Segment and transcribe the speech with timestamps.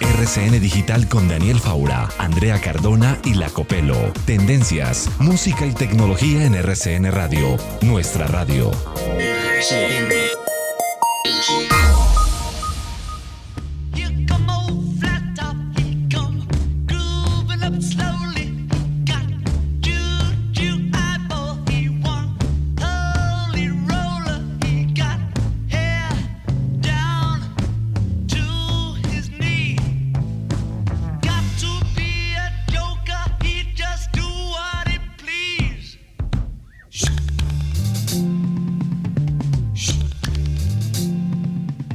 [0.00, 4.12] RCN Digital con Daniel Faura, Andrea Cardona y La Copelo.
[4.26, 7.56] Tendencias, música y tecnología en RCN Radio.
[7.80, 8.70] Nuestra radio.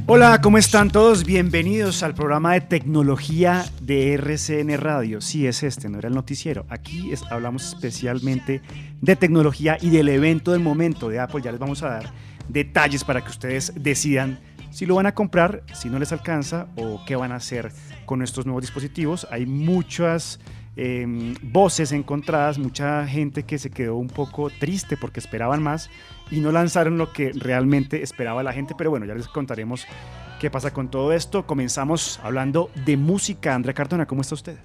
[0.06, 1.24] Hola, ¿cómo están todos?
[1.24, 5.22] Bienvenidos al programa de tecnología de RCN Radio.
[5.22, 6.66] Sí, es este, no era el noticiero.
[6.68, 8.60] Aquí hablamos especialmente
[9.00, 11.40] de tecnología y del evento del momento de Apple.
[11.40, 12.12] Ya les vamos a dar
[12.50, 17.02] detalles para que ustedes decidan si lo van a comprar, si no les alcanza o
[17.06, 17.72] qué van a hacer
[18.04, 19.26] con estos nuevos dispositivos.
[19.30, 20.38] Hay muchas
[20.76, 25.88] eh, voces encontradas, mucha gente que se quedó un poco triste porque esperaban más
[26.30, 29.86] y no lanzaron lo que realmente esperaba la gente, pero bueno, ya les contaremos
[30.40, 31.46] qué pasa con todo esto.
[31.46, 33.54] Comenzamos hablando de música.
[33.54, 34.56] Andrea Cardona, ¿cómo está usted?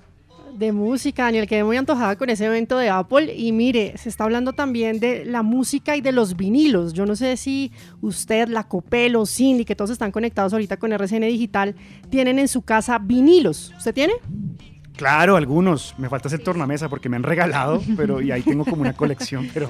[0.53, 4.25] De música, Daniel, quedé muy antojada con ese evento de Apple y mire, se está
[4.25, 6.92] hablando también de la música y de los vinilos.
[6.92, 7.72] Yo no sé si
[8.02, 11.76] usted, la Copelo, Cindy, que todos están conectados ahorita con RCN Digital,
[12.09, 13.74] tienen en su casa vinilos.
[13.78, 14.14] ¿Usted tiene?
[14.99, 15.95] Claro, algunos.
[15.97, 19.49] Me falta hacer tornamesa porque me han regalado, pero y ahí tengo como una colección,
[19.53, 19.69] pero...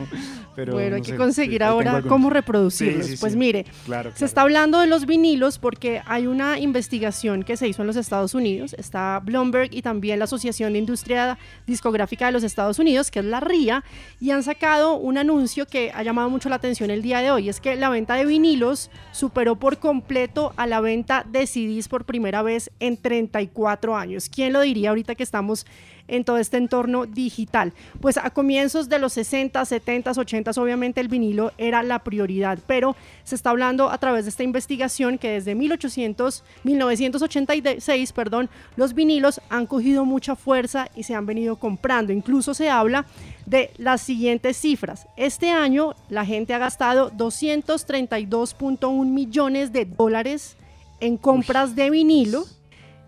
[0.55, 3.19] pero bueno, hay que conseguir ahora cómo reproducirlos.
[3.19, 7.67] pues mire, claro, se está hablando de los vinilos porque hay una investigación que se
[7.67, 8.73] hizo en los Estados Unidos.
[8.73, 13.25] Está Bloomberg y también la Asociación de Industria Discográfica de los Estados Unidos, que es
[13.25, 13.83] la RIA,
[14.19, 17.49] y han sacado un anuncio que ha llamado mucho la atención el día de hoy.
[17.49, 22.05] Es que la venta de vinilos superó por completo a la venta de CDs por
[22.05, 24.27] primera vez en 34 años.
[24.27, 25.65] ¿Quién lo diría ahorita que estamos
[26.07, 27.73] en todo este entorno digital.
[27.99, 32.95] Pues a comienzos de los 60, 70, 80, obviamente el vinilo era la prioridad, pero
[33.25, 39.41] se está hablando a través de esta investigación que desde 1800, 1986, perdón, los vinilos
[39.49, 42.13] han cogido mucha fuerza y se han venido comprando.
[42.13, 43.05] Incluso se habla
[43.45, 45.07] de las siguientes cifras.
[45.17, 50.55] Este año la gente ha gastado 232.1 millones de dólares
[51.01, 52.45] en compras de vinilo.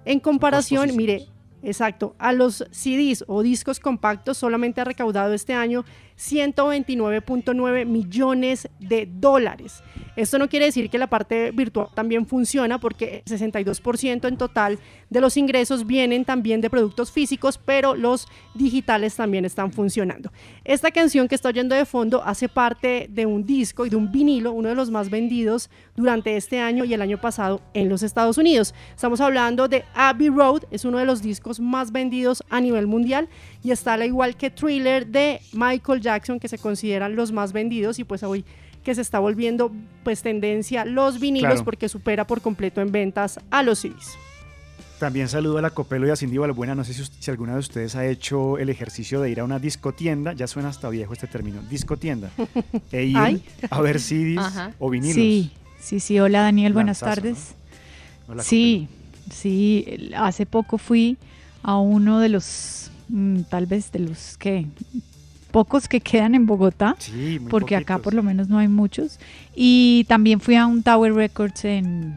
[0.03, 1.27] En comparación, mire,
[1.63, 2.15] Exacto.
[2.17, 5.85] A los CDs o discos compactos solamente ha recaudado este año
[6.21, 9.81] 129.9 millones de dólares.
[10.15, 14.77] Esto no quiere decir que la parte virtual también funciona porque el 62% en total
[15.09, 20.31] de los ingresos vienen también de productos físicos, pero los digitales también están funcionando.
[20.63, 24.11] Esta canción que está oyendo de fondo hace parte de un disco y de un
[24.11, 28.03] vinilo, uno de los más vendidos durante este año y el año pasado en los
[28.03, 28.75] Estados Unidos.
[28.93, 33.27] Estamos hablando de Abbey Road, es uno de los discos más vendidos a nivel mundial
[33.63, 37.99] y está al igual que Thriller de Michael Jackson que se consideran los más vendidos
[37.99, 38.43] y pues hoy
[38.83, 39.71] que se está volviendo
[40.03, 44.17] pues tendencia los vinilos porque supera por completo en ventas a los CDs.
[45.01, 46.75] También saludo a la Copelo y a Cindy Valbuena.
[46.75, 50.33] No sé si, alguna de ustedes ha hecho el ejercicio de ir a una discotienda.
[50.33, 51.59] Ya suena hasta viejo este término.
[51.63, 52.29] Discotienda.
[52.91, 53.41] E ir
[53.71, 54.43] a ver CDs
[54.79, 55.15] o vinilos.
[55.15, 56.19] Sí, sí, sí.
[56.19, 57.55] Hola Daniel, buenas tardes.
[58.41, 58.89] sí,
[59.33, 60.11] sí.
[60.15, 61.17] Hace poco fui
[61.63, 64.65] a uno de los, mm, tal vez de los que
[65.51, 66.95] pocos que quedan en Bogotá,
[67.49, 69.19] porque acá por lo menos no hay muchos.
[69.53, 72.15] Y también fui a un Tower Records en,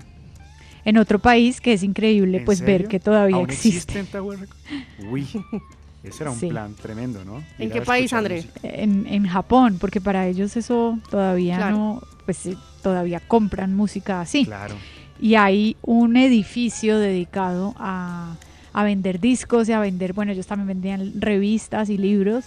[0.84, 4.02] en otro país que es increíble pues ver que todavía existe.
[4.04, 4.62] Tower Records?
[5.10, 5.26] Uy.
[6.04, 7.42] Ese era un plan tremendo, ¿no?
[7.58, 8.44] ¿En qué país, André?
[8.62, 12.46] En, en, Japón, porque para ellos eso todavía no, pues
[12.82, 14.44] todavía compran música así.
[14.44, 14.74] Claro.
[15.18, 18.36] Y hay un edificio dedicado a,
[18.74, 22.44] a vender discos y a vender, bueno, ellos también vendían revistas y libros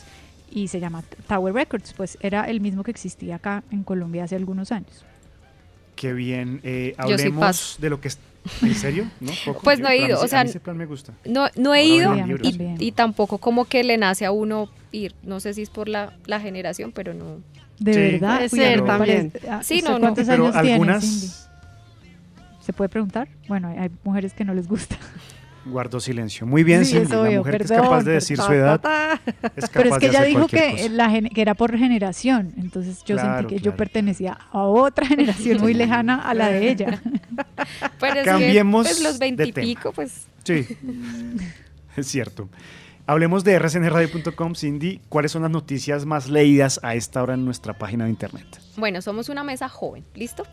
[0.51, 4.35] y se llama Tower Records, pues era el mismo que existía acá en Colombia hace
[4.35, 5.06] algunos años.
[5.95, 6.59] Qué bien.
[6.63, 8.19] Eh, hablemos de lo que es.
[8.62, 9.09] ¿En serio?
[9.19, 9.31] ¿No?
[9.63, 11.13] Pues no he ido, o sea, ese plan me gusta.
[11.25, 12.13] No, no he ido
[12.44, 15.15] y, tampoco como que le nace a uno ir.
[15.24, 17.41] No sé si es por la, la generación, pero no.
[17.79, 19.33] De verdad, puede ser también.
[19.63, 20.00] Sí, no, no.
[20.00, 21.50] ¿Cuántos años algunas...
[22.62, 23.29] ¿Se puede preguntar?
[23.47, 24.97] Bueno, hay mujeres que no les gusta.
[25.69, 26.46] Guardo silencio.
[26.46, 27.12] Muy bien, sí, Cindy.
[27.12, 28.81] la mujer que es capaz de decir su edad.
[29.56, 32.54] Es Pero es que ella dijo que, la, que era por generación.
[32.58, 37.02] Entonces yo sentí que yo pertenecía a otra generación muy lejana a la de ella.
[38.00, 40.28] Pero Cambiemos pues, los veintipico, pues.
[40.44, 40.66] Sí,
[41.96, 42.50] es cierto.
[43.06, 45.00] Hablemos de rcnradio.com, Cindy.
[45.08, 48.46] ¿Cuáles son las noticias más leídas a esta hora en nuestra página de internet?
[48.75, 50.44] Bueno, somos una mesa joven, ¿listo?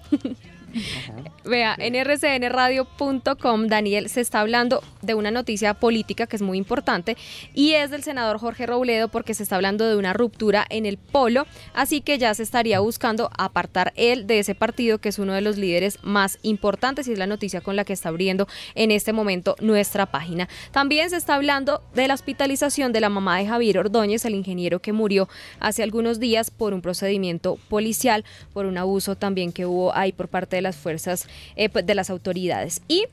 [1.45, 7.17] Vea, en rcnradio.com, Daniel, se está hablando de una noticia política que es muy importante
[7.55, 10.97] y es del senador Jorge Robledo porque se está hablando de una ruptura en el
[10.97, 15.33] polo, así que ya se estaría buscando apartar él de ese partido que es uno
[15.33, 18.91] de los líderes más importantes y es la noticia con la que está abriendo en
[18.91, 20.49] este momento nuestra página.
[20.73, 24.81] También se está hablando de la hospitalización de la mamá de Javier Ordóñez, el ingeniero
[24.81, 25.29] que murió
[25.61, 30.29] hace algunos días por un procedimiento policial, por un abuso también que hubo ahí por
[30.29, 32.83] parte de las fuerzas eh, de las autoridades.
[32.89, 33.07] Y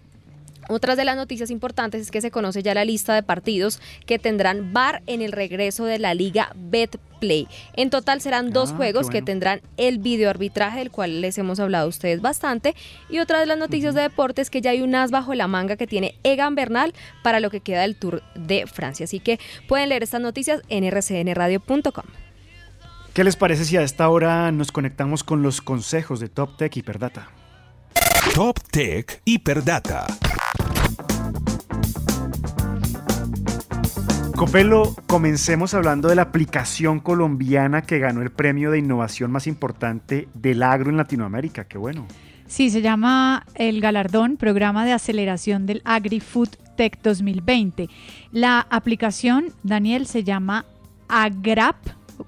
[0.69, 4.19] otras de las noticias importantes es que se conoce ya la lista de partidos que
[4.19, 7.47] tendrán bar en el regreso de la Liga Betplay.
[7.73, 11.85] En total serán dos ah, juegos que tendrán el videoarbitraje, del cual les hemos hablado
[11.85, 12.75] a ustedes bastante.
[13.09, 15.47] Y otra de las noticias de deportes es que ya hay un as bajo la
[15.47, 16.93] manga que tiene Egan Bernal
[17.23, 19.03] para lo que queda del Tour de Francia.
[19.03, 22.05] Así que pueden leer estas noticias en rcnradio.com.
[23.13, 26.75] ¿Qué les parece si a esta hora nos conectamos con los consejos de Top Tech
[26.77, 27.29] Hiperdata?
[28.33, 30.07] Top Tech Hiperdata.
[34.37, 40.29] Copelo, comencemos hablando de la aplicación colombiana que ganó el premio de innovación más importante
[40.33, 41.65] del agro en Latinoamérica.
[41.65, 42.07] Qué bueno.
[42.47, 47.89] Sí, se llama el galardón Programa de Aceleración del Agri-Food Tech 2020.
[48.31, 50.65] La aplicación, Daniel, se llama
[51.09, 51.75] AGRAP,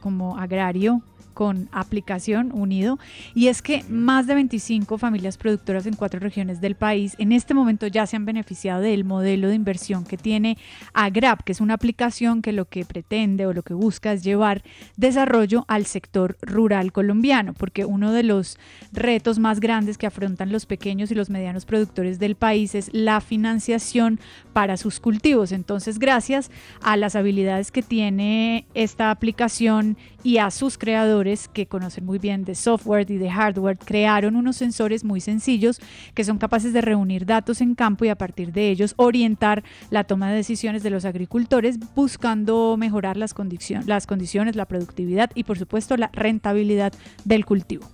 [0.02, 1.02] como agrario
[1.34, 3.00] con aplicación unido
[3.34, 7.54] y es que más de 25 familias productoras en cuatro regiones del país en este
[7.54, 10.58] momento ya se han beneficiado del modelo de inversión que tiene
[10.94, 14.64] Agrap, que es una aplicación que lo que pretende o lo que busca es llevar
[14.98, 18.58] desarrollo al sector rural colombiano, porque uno de los
[18.92, 23.22] retos más grandes que afrontan los pequeños y los medianos productores del país es la
[23.22, 24.20] financiación
[24.54, 25.52] para sus cultivos.
[25.52, 26.52] Entonces, gracias
[26.82, 31.23] a las habilidades que tiene esta aplicación y a sus creadores
[31.54, 35.80] que conocen muy bien de software y de hardware, crearon unos sensores muy sencillos
[36.14, 40.04] que son capaces de reunir datos en campo y a partir de ellos orientar la
[40.04, 45.46] toma de decisiones de los agricultores buscando mejorar las, condiciones, las condiciones, la productividad y
[45.46, 46.94] por supuesto la rentabilidad
[47.24, 47.88] del cultivo.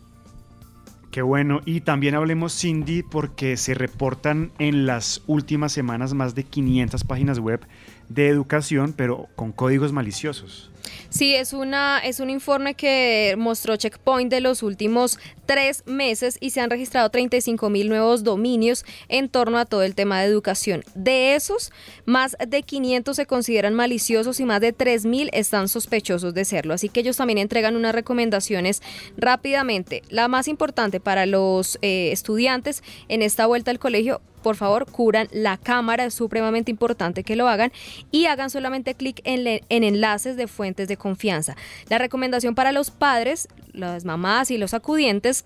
[1.12, 1.62] Qué bueno.
[1.66, 7.40] Y también hablemos, Cindy, porque se reportan en las últimas semanas más de 500 páginas
[7.40, 7.62] web
[8.10, 10.70] de educación, pero con códigos maliciosos.
[11.10, 15.18] Sí, es, una, es un informe que mostró Checkpoint de los últimos
[15.48, 19.96] tres meses y se han registrado 35 mil nuevos dominios en torno a todo el
[19.96, 20.84] tema de educación.
[20.94, 21.72] De esos,
[22.06, 26.75] más de 500 se consideran maliciosos y más de 3 mil están sospechosos de serlo.
[26.75, 28.84] Así que ellos también entregan unas recomendaciones
[29.18, 30.04] rápidamente.
[30.10, 35.27] La más importante para los eh, estudiantes en esta vuelta al colegio por favor, curan
[35.31, 37.72] la cámara, es supremamente importante que lo hagan
[38.12, 41.55] y hagan solamente clic en, en, enlaces de fuentes de confianza.
[41.89, 45.46] La recomendación para los padres, las mamás y los acudientes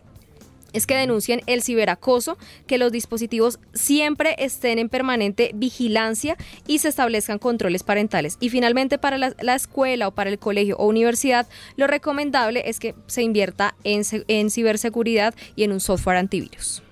[0.73, 6.35] es que denuncien el ciberacoso, que los dispositivos siempre estén en permanente vigilancia
[6.67, 8.37] y se establezcan controles parentales.
[8.39, 11.47] Y finalmente para la, escuela o para el colegio o universidad,
[11.77, 16.82] lo recomendable es que se invierta en, en ciberseguridad y en un software antivirus.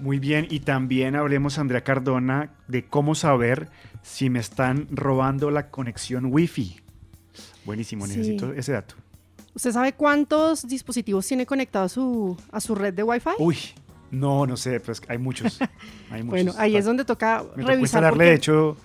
[0.00, 3.68] Muy bien, y también hablemos, Andrea Cardona, de cómo saber
[4.02, 6.80] si me están robando la conexión Wi-Fi.
[7.66, 8.94] Buenísimo, necesito ese dato.
[9.54, 13.30] ¿Usted sabe cuántos dispositivos tiene conectado a su, a su red de Wi-Fi?
[13.38, 13.58] Uy,
[14.10, 15.58] no, no sé, pues hay muchos.
[16.24, 18.02] bueno, ahí es donde toca me revisar.
[18.02, 18.76] darle, de hecho,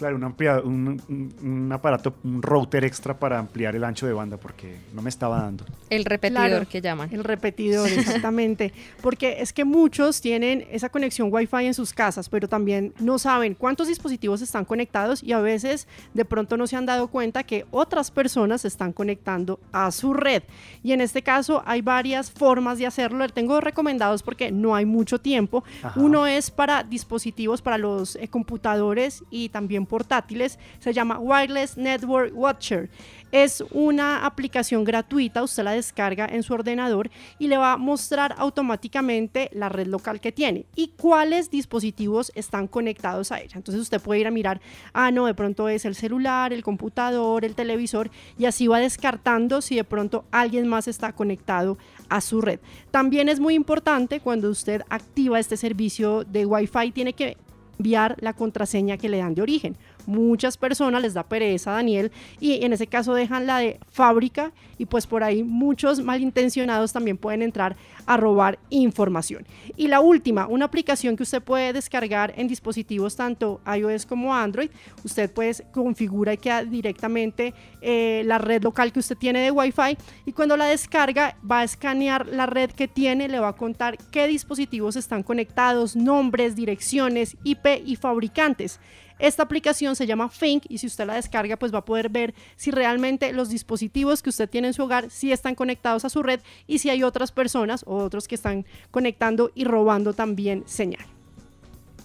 [0.00, 4.78] Claro, un, ampliado, un, aparato, un router extra para ampliar el ancho de banda porque
[4.94, 5.66] no me estaba dando.
[5.90, 7.10] El repetidor que llaman.
[7.12, 8.72] El repetidor, exactamente.
[9.02, 13.54] porque es que muchos tienen esa conexión Wi-Fi en sus casas, pero también no saben
[13.54, 17.66] cuántos dispositivos están conectados y a veces de pronto no se han dado cuenta que
[17.70, 20.44] otras personas se están conectando a su red.
[20.82, 23.28] Y en este caso hay varias formas de hacerlo.
[23.28, 25.62] Tengo recomendados porque no hay mucho tiempo.
[25.94, 32.32] Uno es para dispositivos, para los eh, computadores y también portátiles, se llama Wireless Network
[32.34, 32.88] Watcher.
[33.32, 38.34] Es una aplicación gratuita, usted la descarga en su ordenador y le va a mostrar
[38.38, 43.56] automáticamente la red local que tiene y cuáles dispositivos están conectados a ella.
[43.56, 44.60] Entonces usted puede ir a mirar,
[44.92, 49.60] ah, no, de pronto es el celular, el computador, el televisor y así va descartando
[49.60, 51.78] si de pronto alguien más está conectado
[52.08, 52.60] a su red.
[52.90, 57.36] También es muy importante cuando usted activa este servicio de Wi-Fi, tiene que
[57.80, 59.76] enviar la contraseña que le dan de origen.
[60.10, 64.86] Muchas personas les da pereza, Daniel, y en ese caso dejan la de fábrica y
[64.86, 67.76] pues por ahí muchos malintencionados también pueden entrar
[68.06, 69.46] a robar información.
[69.76, 74.70] Y la última, una aplicación que usted puede descargar en dispositivos tanto iOS como Android.
[75.04, 79.96] Usted pues configura y queda directamente eh, la red local que usted tiene de Wi-Fi
[80.26, 83.96] y cuando la descarga va a escanear la red que tiene, le va a contar
[84.10, 88.80] qué dispositivos están conectados, nombres, direcciones, IP y fabricantes.
[89.20, 92.34] Esta aplicación se llama Think y si usted la descarga pues va a poder ver
[92.56, 96.22] si realmente los dispositivos que usted tiene en su hogar sí están conectados a su
[96.22, 101.04] red y si hay otras personas o otros que están conectando y robando también señal.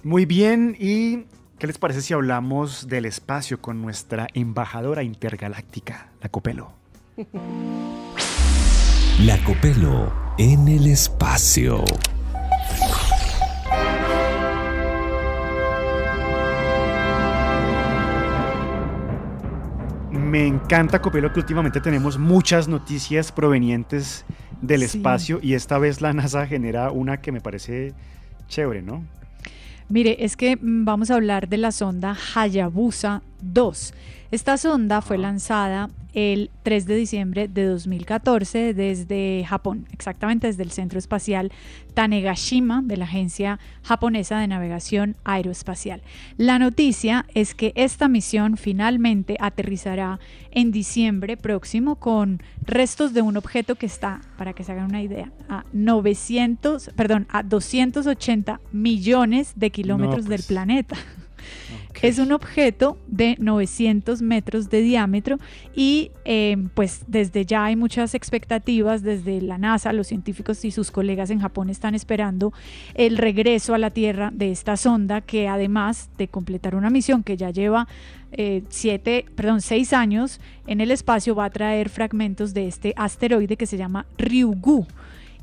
[0.03, 1.23] Muy bien, ¿y
[1.57, 6.73] qué les parece si hablamos del espacio con nuestra embajadora intergaláctica, la Copelo?
[9.21, 11.85] La Copelo en el espacio.
[20.35, 24.25] Me encanta, Copelo, que últimamente tenemos muchas noticias provenientes
[24.61, 27.93] del espacio y esta vez la NASA genera una que me parece
[28.49, 29.01] chévere, ¿no?
[29.87, 33.21] Mire, es que mm, vamos a hablar de la sonda Hayabusa
[33.53, 33.93] 2.
[34.31, 40.71] Esta sonda fue lanzada el 3 de diciembre de 2014 desde Japón, exactamente desde el
[40.71, 41.51] Centro Espacial
[41.93, 46.01] Tanegashima de la Agencia Japonesa de Navegación Aeroespacial.
[46.37, 50.19] La noticia es que esta misión finalmente aterrizará
[50.51, 55.01] en diciembre próximo con restos de un objeto que está, para que se hagan una
[55.01, 60.47] idea, a 900, perdón, a 280 millones de kilómetros del pues.
[60.47, 60.95] planeta.
[62.05, 65.39] Es un objeto de 900 metros de diámetro
[65.73, 70.91] y eh, pues desde ya hay muchas expectativas desde la NASA, los científicos y sus
[70.91, 72.53] colegas en Japón están esperando
[72.93, 77.37] el regreso a la Tierra de esta sonda que además de completar una misión que
[77.37, 77.87] ya lleva
[78.31, 83.57] eh, siete, perdón, seis años en el espacio va a traer fragmentos de este asteroide
[83.57, 84.85] que se llama Ryugu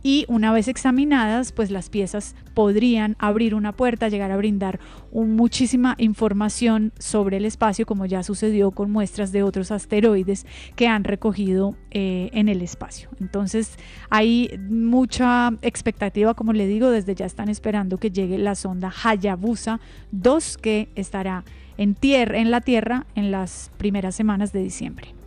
[0.02, 4.80] y una vez examinadas, pues las piezas podrían abrir una puerta, llegar a brindar
[5.12, 11.04] muchísima información sobre el espacio, como ya sucedió con muestras de otros asteroides que han
[11.04, 13.08] recogido eh, en el espacio.
[13.20, 13.76] Entonces
[14.10, 19.80] hay mucha expectativa, como le digo, desde ya están esperando que llegue la sonda Hayabusa
[20.10, 21.44] 2 que estará
[21.76, 25.21] en, en la Tierra en las primeras semanas de diciembre.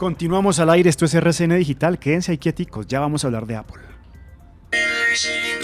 [0.00, 3.56] Continuamos al aire, esto es RCN Digital, quédense ahí quieticos, ya vamos a hablar de
[3.56, 3.82] Apple.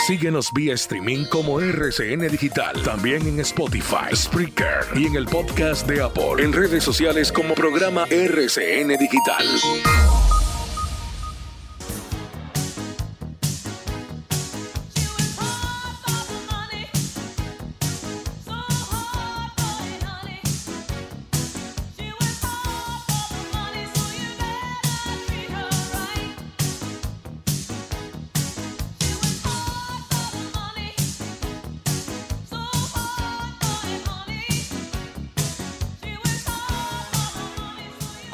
[0.07, 6.03] Síguenos vía streaming como RCN Digital, también en Spotify, Spreaker y en el podcast de
[6.03, 9.47] Apple, en redes sociales como programa RCN Digital.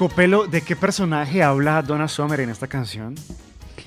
[0.02, 3.14] Copelo, ¿de qué personaje habla Donna Summer en esta canción?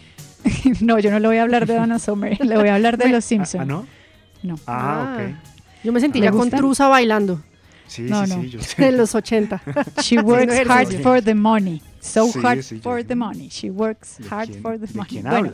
[0.80, 3.10] no, yo no le voy a hablar de Donna Summer, le voy a hablar de
[3.10, 3.62] Los Simpsons.
[3.62, 3.86] ¿Ah, no?
[4.42, 4.56] No.
[4.66, 5.36] Ah, ok.
[5.84, 7.42] Yo me sentí ya con Trusa bailando.
[7.88, 8.88] Sí, sí, sí, yo sé.
[8.88, 9.62] En los 80.
[10.02, 11.82] She works hard for the money.
[12.00, 13.50] So hard for the money.
[13.50, 15.10] She works hard for the money.
[15.10, 15.52] ¿Quién habla?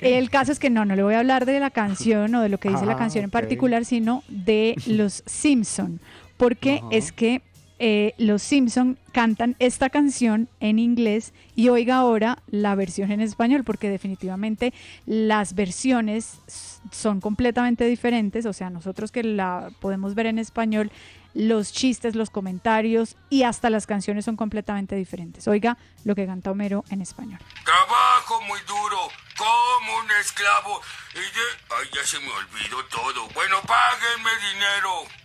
[0.00, 2.48] El caso es que no, no le voy a hablar de la canción o de
[2.48, 5.98] lo que dice la ah, canción en particular, sino de los Simpson,
[6.36, 7.42] porque es que
[7.84, 13.64] eh, los Simpson cantan esta canción en inglés y oiga ahora la versión en español,
[13.64, 14.72] porque definitivamente
[15.04, 16.38] las versiones
[16.92, 20.92] son completamente diferentes, o sea, nosotros que la podemos ver en español,
[21.34, 25.48] los chistes, los comentarios y hasta las canciones son completamente diferentes.
[25.48, 27.40] Oiga lo que canta Homero en español.
[27.64, 30.80] Trabajo muy duro, como un esclavo
[31.14, 33.28] y ya se me olvidó todo.
[33.34, 35.21] Bueno, páguenme dinero.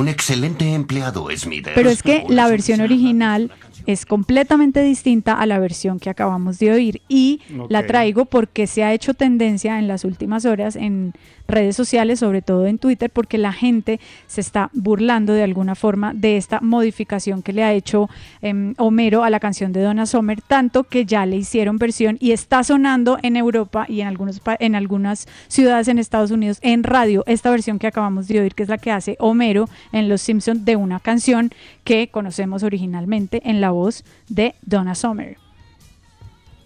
[0.00, 1.74] Un excelente empleado, Smithers.
[1.74, 3.52] Pero es que la versión original
[3.86, 8.82] es completamente distinta a la versión que acabamos de oír y la traigo porque se
[8.82, 11.12] ha hecho tendencia en las últimas horas en
[11.50, 16.14] redes sociales, sobre todo en Twitter, porque la gente se está burlando de alguna forma
[16.14, 18.08] de esta modificación que le ha hecho
[18.42, 22.32] em, Homero a la canción de Donna Summer, tanto que ya le hicieron versión y
[22.32, 27.24] está sonando en Europa y en, algunos, en algunas ciudades en Estados Unidos en radio
[27.26, 30.64] esta versión que acabamos de oír, que es la que hace Homero en Los Simpsons
[30.64, 31.50] de una canción
[31.84, 35.36] que conocemos originalmente en la voz de Donna Summer.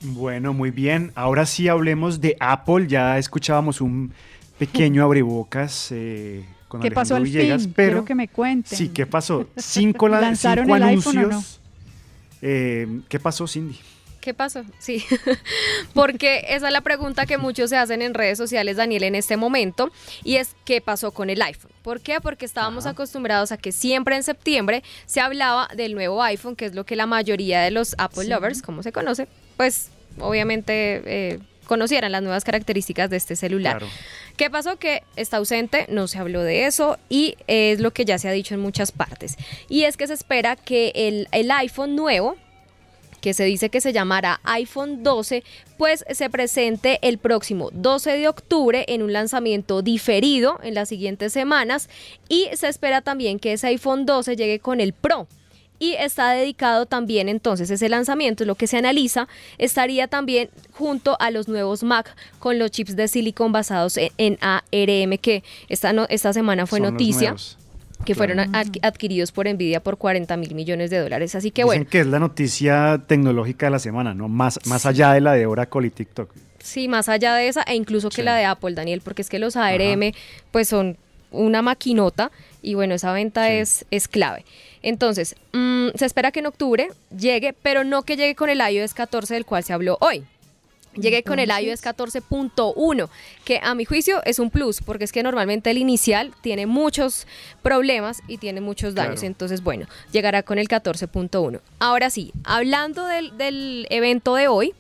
[0.07, 1.13] Bueno, muy bien.
[1.15, 2.87] Ahora sí hablemos de Apple.
[2.89, 4.13] Ya escuchábamos un
[4.59, 7.73] pequeño abrebocas eh, con ¿Qué pasó al Villegas, fin?
[7.75, 8.77] pero Quiero que me cuenten.
[8.79, 9.47] sí, ¿qué pasó?
[9.57, 11.27] Cinco, la- ¿Lanzaron cinco el iPhone o no?
[11.29, 11.61] anuncios.
[12.43, 13.79] Eh, ¿Qué pasó, Cindy?
[14.21, 14.65] ¿Qué pasó?
[14.79, 15.05] Sí,
[15.95, 19.37] porque esa es la pregunta que muchos se hacen en redes sociales, Daniel, en este
[19.37, 19.91] momento,
[20.23, 21.71] y es ¿qué pasó con el iPhone?
[21.83, 22.21] ¿Por qué?
[22.23, 26.75] Porque estábamos acostumbrados a que siempre en septiembre se hablaba del nuevo iPhone, que es
[26.75, 28.31] lo que la mayoría de los Apple Sí.
[28.31, 33.79] lovers, como se conoce, pues obviamente eh, conocieran las nuevas características de este celular.
[33.79, 33.93] Claro.
[34.37, 34.77] ¿Qué pasó?
[34.77, 38.33] Que está ausente, no se habló de eso y es lo que ya se ha
[38.33, 39.37] dicho en muchas partes.
[39.69, 42.37] Y es que se espera que el, el iPhone nuevo,
[43.21, 45.45] que se dice que se llamará iPhone 12,
[45.79, 51.33] pues se presente el próximo 12 de octubre en un lanzamiento diferido en las siguientes
[51.33, 51.89] semanas
[52.29, 55.27] y se espera también que ese iPhone 12 llegue con el Pro.
[55.79, 59.27] Y está dedicado también entonces ese lanzamiento, lo que se analiza,
[59.59, 64.39] estaría también junto a los nuevos Mac con los chips de silicon basados en, en
[64.41, 67.35] ARM que esta, no- esta semana fue Son noticia
[68.05, 71.35] que fueron adqu- adquiridos por Nvidia por 40 mil millones de dólares.
[71.35, 74.29] Así que Dicen bueno, que es la noticia tecnológica de la semana, ¿no?
[74.29, 76.31] Más, más allá de la de Oracle y TikTok.
[76.59, 79.39] Sí, más allá de esa, e incluso que la de Apple, Daniel, porque es que
[79.39, 80.13] los ARM
[80.51, 80.97] pues son
[81.31, 82.31] una maquinota
[82.65, 84.45] y bueno, esa venta es, es clave.
[84.83, 88.95] Entonces, mm, se espera que en octubre llegue, pero no que llegue con el iOS
[88.95, 90.25] 14 del cual se habló hoy.
[90.97, 93.09] Llegué con el iOS 14.1,
[93.45, 97.27] que a mi juicio es un plus, porque es que normalmente el inicial tiene muchos
[97.63, 99.21] problemas y tiene muchos daños.
[99.21, 99.27] Claro.
[99.27, 101.61] Entonces, bueno, llegará con el 14.1.
[101.81, 104.73] Ahora sí, hablando del, del evento de hoy,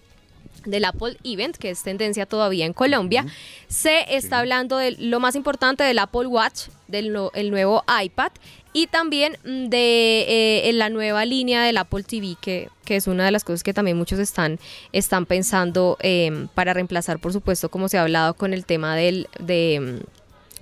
[0.64, 3.26] del Apple Event, que es tendencia todavía en Colombia,
[3.68, 8.30] se está hablando de lo más importante del Apple Watch, del no- el nuevo iPad
[8.72, 13.24] y también mm, de eh, la nueva línea del Apple TV, que, que es una
[13.24, 14.58] de las cosas que también muchos están,
[14.92, 19.28] están pensando eh, para reemplazar, por supuesto, como se ha hablado con el tema del,
[19.38, 20.00] de,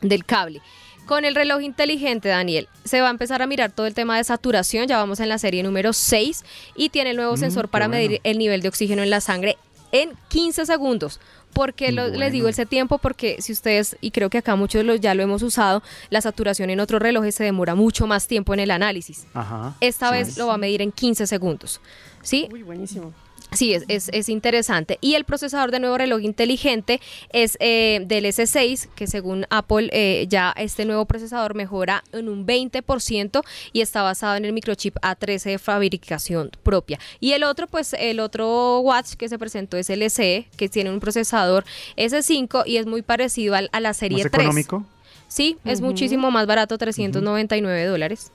[0.02, 0.60] mm, del cable.
[1.06, 4.24] Con el reloj inteligente, Daniel, se va a empezar a mirar todo el tema de
[4.24, 4.86] saturación.
[4.86, 6.44] Ya vamos en la serie número 6
[6.76, 8.00] y tiene el nuevo Mm, sensor para bueno.
[8.02, 9.56] medir el nivel de oxígeno en la sangre
[9.92, 11.20] en 15 segundos.
[11.52, 12.96] Porque lo- les digo ese tiempo?
[12.96, 16.20] Porque si ustedes, y creo que acá muchos de los ya lo hemos usado, la
[16.22, 19.26] saturación en otros relojes se demora mucho más tiempo en el análisis.
[19.34, 19.74] Ajá.
[19.80, 20.14] Esta Sí.
[20.14, 21.80] vez lo va a medir en 15 segundos.
[22.22, 22.48] ¿Sí?
[22.50, 23.12] Uy, buenísimo.
[23.54, 24.96] Sí, es, es, es interesante.
[25.00, 27.00] Y el procesador de nuevo reloj inteligente
[27.32, 32.46] es eh, del S6, que según Apple eh, ya este nuevo procesador mejora en un
[32.46, 36.98] 20% y está basado en el microchip A13 de fabricación propia.
[37.20, 40.90] Y el otro, pues el otro watch que se presentó es el SE, que tiene
[40.90, 41.64] un procesador
[41.96, 44.44] S5 y es muy parecido al- a la serie ¿Más 3.
[44.44, 44.84] económico?
[45.28, 48.32] Sí, es muchísimo más barato, 399 dólares.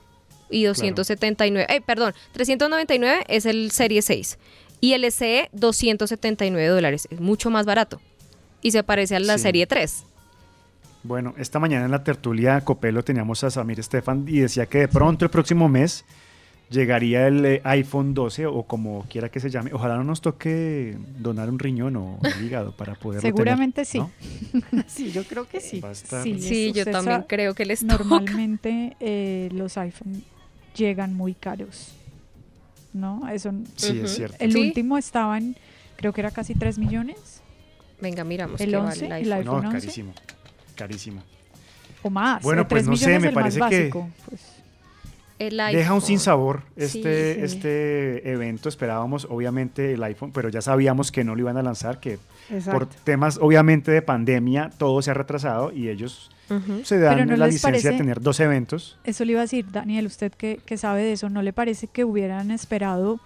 [0.50, 4.38] Y 279, eh, perdón, 399 es el Serie 6.
[4.80, 7.08] Y el SE, 279 dólares.
[7.12, 8.00] Es mucho más barato.
[8.62, 9.44] Y se parece a la Sí.
[9.44, 10.04] Serie 3.
[11.04, 14.88] Bueno, esta mañana en la tertulia Copelo teníamos a Samir Estefan y decía que de
[14.88, 16.04] pronto el próximo mes
[16.70, 19.72] llegaría el eh, iPhone 12 o como quiera que se llame.
[19.74, 24.02] Ojalá no nos toque donar un riñón o el hígado para poder Seguramente sí.
[24.88, 25.82] sí, yo creo que sí.
[26.40, 28.04] Sí, yo también creo que les toca.
[28.04, 30.24] Normalmente eh, los iPhone
[30.76, 31.94] llegan muy caros.
[32.94, 33.28] ¿No?
[33.30, 34.38] Eso, Sí, es cierto.
[34.40, 34.60] El Sí.
[34.60, 35.56] último estaban,
[35.98, 37.42] creo que era casi 3 millones
[38.00, 38.62] Venga, miramos.
[38.62, 39.34] El qué vale 11, el iPhone.
[39.34, 39.80] iPhone No, 11.
[39.80, 40.14] carísimo.
[40.76, 41.24] Carísimo.
[42.04, 42.42] o más.
[42.44, 44.42] Bueno, o pues 3 no sé, millones me parece que- básico, pues.
[45.40, 48.70] Deja un sinsabor este, este evento.
[48.70, 52.18] Esperábamos, obviamente, el iPhone, pero ya sabíamos que no lo iban a lanzar, que
[52.72, 56.32] por temas, obviamente, de pandemia, todo se ha retrasado y ellos
[56.84, 58.98] se dan la licencia de tener dos eventos.
[59.04, 61.88] Eso le iba a decir, Daniel, usted que, que sabe de eso, ¿no le parece
[61.88, 63.20] que hubieran esperado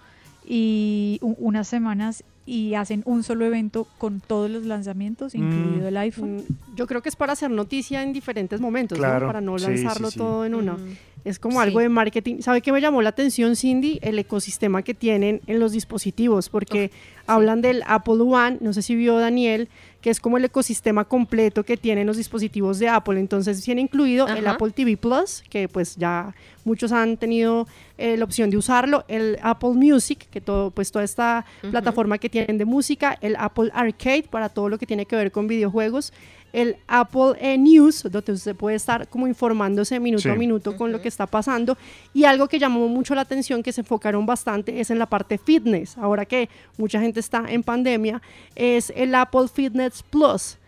[0.44, 5.86] y unas semanas y hacen un solo evento con todos los lanzamientos, incluido mm.
[5.86, 6.36] el iPhone.
[6.36, 10.44] Mm, yo creo que es para hacer noticia en diferentes momentos, para no lanzarlo todo
[10.44, 10.78] en uno.
[10.78, 11.11] Mm.
[11.24, 12.40] Es como algo de marketing.
[12.40, 14.00] ¿Sabe qué me llamó la atención, Cindy?
[14.02, 16.90] El ecosistema que tienen en los dispositivos, porque
[17.26, 19.68] hablan del Apple One, no sé si vio Daniel,
[20.00, 23.20] que es como el ecosistema completo que tienen los dispositivos de Apple.
[23.20, 28.24] Entonces tiene incluido el Apple TV Plus, que pues ya muchos han tenido eh, la
[28.24, 32.64] opción de usarlo, el Apple Music, que todo, pues toda esta plataforma que tienen de
[32.64, 36.12] música, el Apple Arcade para todo lo que tiene que ver con videojuegos,
[36.52, 41.00] el Apple eh, News, donde usted puede estar como informándose minuto a minuto con lo
[41.00, 41.76] que está pasando.
[42.12, 45.38] Y algo que llamó mucho la atención, que se enfocaron bastante, es en la parte
[45.38, 45.96] fitness.
[45.98, 48.20] Ahora que mucha gente está en pandemia,
[48.54, 50.58] es el Apple Fitness Plus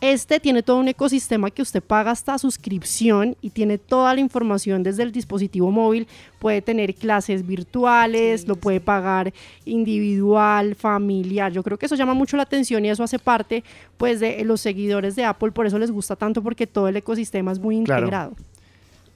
[0.00, 4.82] este tiene todo un ecosistema que usted paga hasta suscripción y tiene toda la información
[4.82, 6.06] desde el dispositivo móvil.
[6.38, 9.32] Puede tener clases virtuales, lo puede pagar
[9.64, 11.52] individual, familiar.
[11.52, 13.64] Yo creo que eso llama mucho la atención y eso hace parte
[13.96, 15.52] pues de los seguidores de Apple.
[15.52, 18.32] Por eso les gusta tanto porque todo el ecosistema es muy integrado.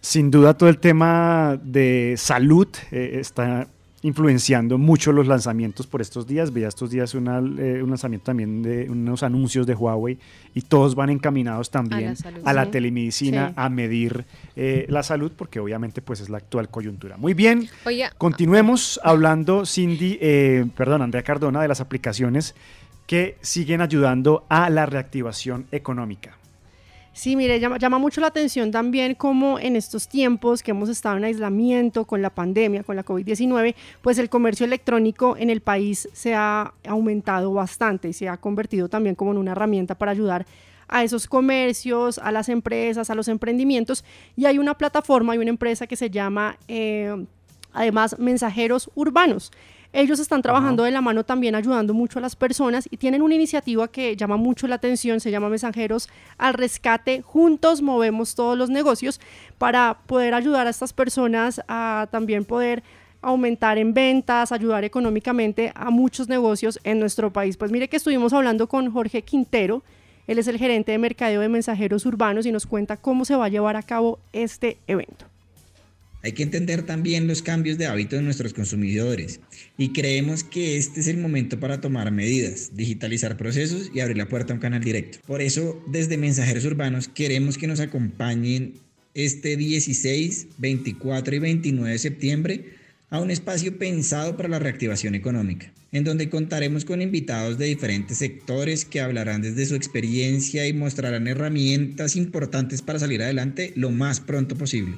[0.00, 3.66] Sin duda todo el tema de salud eh, está
[4.02, 6.52] influenciando mucho los lanzamientos por estos días.
[6.52, 10.18] Veía estos días eh, un lanzamiento también de unos anuncios de Huawei
[10.54, 14.24] y todos van encaminados también a la, telemedicina, a medir
[14.56, 17.16] eh, la salud, porque obviamente pues es la actual coyuntura.
[17.16, 17.68] Muy bien,
[18.16, 22.54] continuemos hablando, Cindy, eh, perdón, Andrea Cardona, de las aplicaciones
[23.06, 26.37] que siguen ayudando a la reactivación económica.
[27.18, 31.24] Sí, mire, llama, mucho la atención también cómo en estos tiempos que hemos estado en
[31.24, 36.36] aislamiento con la pandemia, con la COVID-19, pues el comercio electrónico en el país se
[36.36, 40.46] ha aumentado bastante y se ha convertido también como en una herramienta para ayudar
[40.86, 44.04] a esos comercios, a las empresas, a los emprendimientos.
[44.36, 47.26] Y hay una plataforma, hay una empresa que se llama, eh,
[47.72, 49.50] además, Mensajeros Urbanos.
[49.92, 53.34] Ellos están trabajando de la mano también ayudando mucho a las personas y tienen una
[53.34, 57.22] iniciativa que llama mucho la atención, se llama Mensajeros al Rescate.
[57.22, 59.18] Juntos movemos todos los negocios
[59.56, 62.82] para poder ayudar a estas personas a también poder
[63.22, 67.56] aumentar en ventas, ayudar económicamente a muchos negocios en nuestro país.
[67.56, 69.82] Pues mire que estuvimos hablando con Jorge Quintero,
[70.26, 73.46] él es el gerente de mercadeo de mensajeros urbanos y nos cuenta cómo se va
[73.46, 75.24] a llevar a cabo este evento.
[76.22, 79.40] Hay que entender también los cambios de hábito de nuestros consumidores
[79.76, 84.28] y creemos que este es el momento para tomar medidas, digitalizar procesos y abrir la
[84.28, 85.18] puerta a un canal directo.
[85.26, 88.74] Por eso, desde Mensajeros Urbanos queremos que nos acompañen
[89.14, 92.64] este 16, 24 y 29 de septiembre
[93.10, 98.18] a un espacio pensado para la reactivación económica, en donde contaremos con invitados de diferentes
[98.18, 104.20] sectores que hablarán desde su experiencia y mostrarán herramientas importantes para salir adelante lo más
[104.20, 104.96] pronto posible.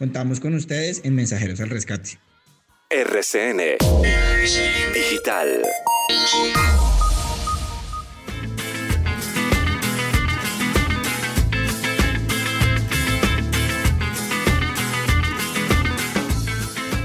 [0.00, 2.18] Contamos con ustedes en Mensajeros al Rescate.
[2.88, 3.76] RCN
[4.94, 5.60] Digital.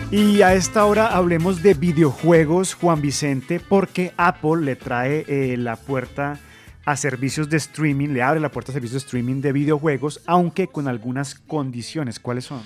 [0.09, 5.75] Y a esta hora hablemos de videojuegos, Juan Vicente, porque Apple le trae eh, la
[5.75, 6.39] puerta
[6.85, 10.67] a servicios de streaming, le abre la puerta a servicios de streaming de videojuegos, aunque
[10.67, 12.19] con algunas condiciones.
[12.19, 12.61] ¿Cuáles son?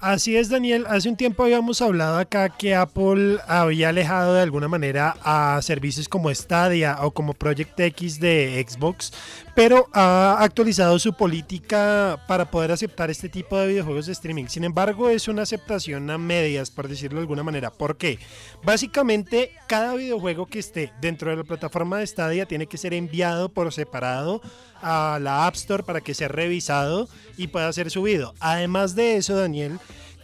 [0.00, 0.84] Así es, Daniel.
[0.88, 6.08] Hace un tiempo habíamos hablado acá que Apple había alejado de alguna manera a servicios
[6.08, 9.12] como Stadia o como Project X de Xbox,
[9.58, 14.46] pero ha actualizado su política para poder aceptar este tipo de videojuegos de streaming.
[14.46, 17.72] Sin embargo, es una aceptación a medias, por decirlo de alguna manera.
[17.72, 18.20] ¿Por qué?
[18.62, 23.48] Básicamente, cada videojuego que esté dentro de la plataforma de Stadia tiene que ser enviado
[23.48, 24.40] por separado
[24.80, 28.34] a la App Store para que sea revisado y pueda ser subido.
[28.38, 29.80] Además de eso, Daniel,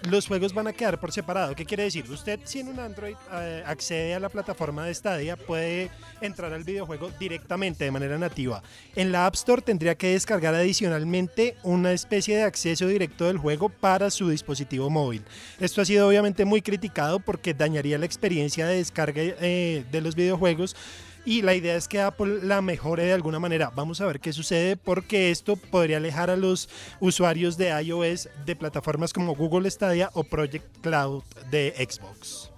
[0.08, 1.54] los juegos van a quedar por separado.
[1.54, 2.08] ¿Qué quiere decir?
[2.10, 5.90] Usted, si en un Android eh, accede a la plataforma de Stadia, puede
[6.20, 8.62] entrar al videojuego directamente de manera nativa.
[8.94, 13.68] En la App Store tendría que descargar adicionalmente una especie de acceso directo del juego
[13.68, 15.24] para su dispositivo móvil.
[15.60, 20.14] Esto ha sido obviamente muy criticado porque dañaría la experiencia de descarga eh, de los
[20.14, 20.76] videojuegos
[21.24, 23.72] y la idea es que Apple la mejore de alguna manera.
[23.74, 26.68] Vamos a ver qué sucede porque esto podría alejar a los
[27.00, 32.50] usuarios de iOS de plataformas como Google Stadia o Project Cloud de Xbox.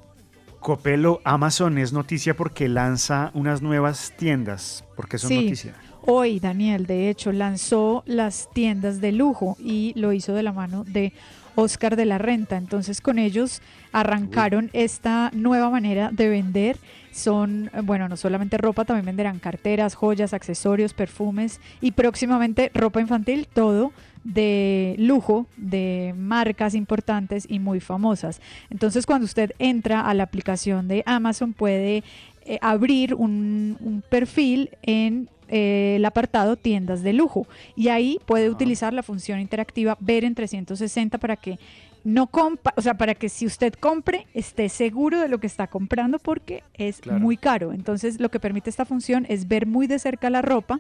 [0.61, 4.85] Copelo, Amazon es noticia porque lanza unas nuevas tiendas.
[4.97, 5.43] ¿Por qué son sí.
[5.43, 5.75] noticia?
[6.09, 10.85] Hoy, Daniel, de hecho, lanzó las tiendas de lujo y lo hizo de la mano
[10.85, 11.13] de
[11.57, 12.57] Oscar de la Renta.
[12.57, 13.61] Entonces con ellos
[13.93, 16.79] arrancaron esta nueva manera de vender.
[17.17, 23.49] Son, bueno, no solamente ropa, también venderán carteras, joyas, accesorios, perfumes y próximamente ropa infantil,
[23.51, 28.43] todo de lujo, de marcas importantes y muy famosas.
[28.69, 32.05] Entonces cuando usted entra a la aplicación de Amazon puede
[32.45, 38.51] eh, abrir un, un perfil en eh, el apartado tiendas de lujo y ahí puede
[38.51, 41.61] utilizar la función interactiva ver en 360 para que
[42.07, 45.67] no compa, o sea, para que si usted compre esté seguro de lo que está
[45.67, 47.73] comprando porque es muy caro.
[47.73, 50.79] Entonces, lo que permite esta función es ver muy de cerca la ropa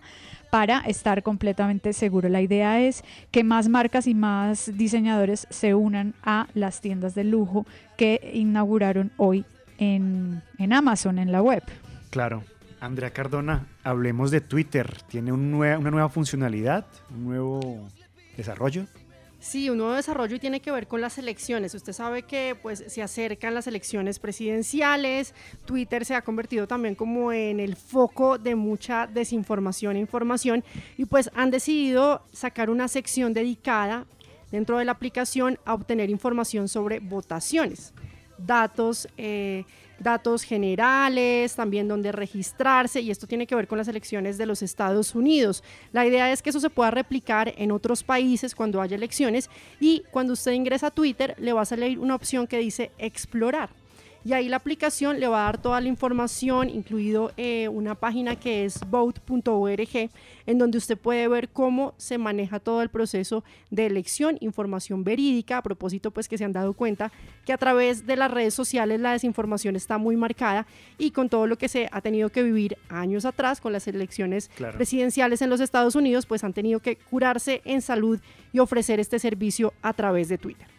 [0.50, 2.28] para estar completamente seguro.
[2.28, 7.24] La idea es que más marcas y más diseñadores se unan a las tiendas de
[7.24, 9.44] lujo que inauguraron hoy
[9.78, 11.64] en, en Amazon, en la web.
[12.10, 12.44] Claro.
[12.78, 14.98] Andrea Cardona, hablemos de Twitter.
[15.08, 16.86] ¿Tiene un una nueva funcionalidad?
[17.10, 17.88] ¿Un nuevo
[18.36, 18.86] desarrollo?
[19.38, 21.74] Sí, un nuevo desarrollo y tiene que ver con las elecciones.
[21.74, 25.34] Usted sabe que pues se acercan las elecciones presidenciales.
[25.66, 30.64] Twitter se ha convertido también como en el foco de mucha desinformación e información
[30.96, 34.06] y pues han decidido sacar una sección dedicada
[34.50, 37.92] dentro de la aplicación a obtener información sobre votaciones,
[38.38, 39.64] datos eh,
[39.98, 44.62] datos generales, también donde registrarse, y esto tiene que ver con las elecciones de los
[44.62, 45.62] Estados Unidos.
[45.92, 50.02] La idea es que eso se pueda replicar en otros países cuando haya elecciones y
[50.10, 53.70] cuando usted ingresa a Twitter le va a salir una opción que dice explorar
[54.26, 58.34] y ahí la aplicación le va a dar toda la información, incluido eh, una página
[58.34, 60.10] que es vote.org,
[60.46, 65.58] en donde usted puede ver cómo se maneja todo el proceso de elección, información verídica,
[65.58, 67.12] a propósito pues que se han dado cuenta
[67.44, 70.66] que a través de las redes sociales la desinformación está muy marcada
[70.98, 74.50] y con todo lo que se ha tenido que vivir años atrás con las elecciones
[74.74, 78.18] presidenciales en los Estados Unidos, pues han tenido que curarse en salud
[78.52, 80.75] y ofrecer este servicio a través de Twitter.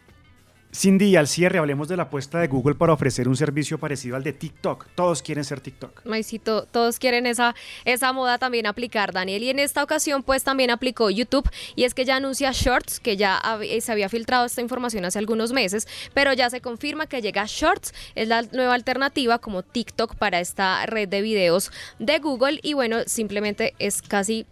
[0.72, 4.22] Cindy, al cierre hablemos de la apuesta de Google para ofrecer un servicio parecido al
[4.22, 4.86] de TikTok.
[4.94, 6.04] Todos quieren ser TikTok.
[6.04, 7.54] Maicito, todos quieren esa,
[7.84, 9.42] esa moda también aplicar, Daniel.
[9.42, 11.48] Y en esta ocasión, pues también aplicó YouTube.
[11.74, 15.18] Y es que ya anuncia Shorts, que ya eh, se había filtrado esta información hace
[15.18, 17.94] algunos meses, pero ya se confirma que llega Shorts.
[18.14, 22.60] Es la nueva alternativa como TikTok para esta red de videos de Google.
[22.62, 24.46] Y bueno, simplemente es casi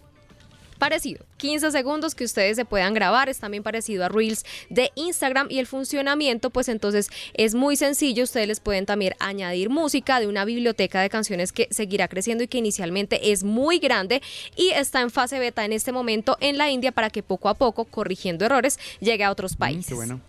[0.77, 1.25] parecido.
[1.39, 5.59] 15 segundos que ustedes se puedan grabar, es también parecido a Reels de Instagram y
[5.59, 10.45] el funcionamiento pues entonces es muy sencillo, ustedes les pueden también añadir música de una
[10.45, 14.23] biblioteca de canciones que seguirá creciendo y que inicialmente es muy grande
[14.57, 17.55] y está en fase beta en este momento en la India para que poco a
[17.55, 19.89] poco, corrigiendo errores, llegue a otros países.
[19.89, 20.21] qué bueno.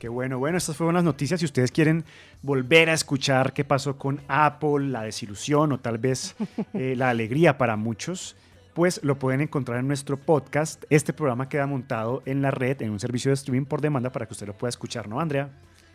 [0.00, 1.40] Qué bueno, bueno, estas fueron las noticias.
[1.40, 2.06] Si ustedes quieren
[2.40, 6.36] volver a escuchar qué pasó con Apple, la desilusión o tal vez
[6.72, 8.34] eh, la alegría para muchos,
[8.74, 10.84] pues lo pueden encontrar en nuestro podcast.
[10.90, 14.26] Este programa queda montado en la red, en un servicio de streaming por demanda para
[14.26, 15.50] que usted lo pueda escuchar, ¿no, Andrea?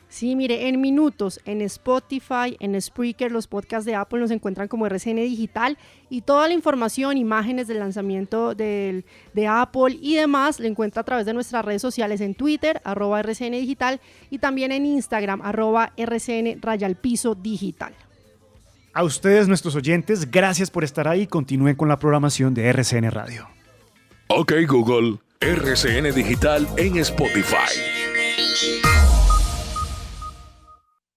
[0.07, 4.85] Sí, mire, en minutos, en Spotify, en Spreaker, los podcasts de Apple nos encuentran como
[4.85, 5.77] RCN Digital
[6.09, 9.03] y toda la información, imágenes del lanzamiento de
[9.49, 13.53] Apple y demás, lo encuentra a través de nuestras redes sociales en Twitter, arroba RCN
[13.53, 17.93] Digital y también en Instagram, arroba RCN Rayalpiso Digital.
[18.97, 21.27] A ustedes, nuestros oyentes, gracias por estar ahí.
[21.27, 23.49] Continúen con la programación de RCN Radio.
[24.27, 28.04] Ok, Google, RCN Digital en Spotify.